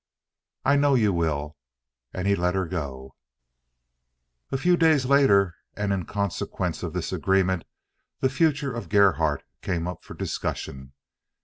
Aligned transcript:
"I 0.65 0.77
know 0.77 0.95
you 0.95 1.13
will." 1.13 1.57
And 2.11 2.27
he 2.27 2.35
let 2.35 2.55
her 2.55 2.65
go. 2.65 3.13
A 4.51 4.57
few 4.57 4.75
days 4.75 5.05
later, 5.05 5.57
and 5.75 5.93
in 5.93 6.05
consequence 6.05 6.81
of 6.81 6.93
this 6.93 7.13
agreement, 7.13 7.65
the 8.19 8.27
future 8.27 8.73
of 8.73 8.89
Gerhardt 8.89 9.43
came 9.61 9.87
up 9.87 10.03
for 10.03 10.15
discussion. 10.15 10.93